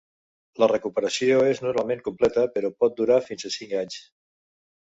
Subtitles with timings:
[0.61, 4.01] La recuperació es normalment completa, però pot durar fins a cinc anys.